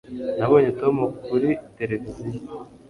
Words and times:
Nabonye 0.39 0.69
Tom 0.79 0.95
kuri 1.25 1.49
tereviziyo 1.77 2.41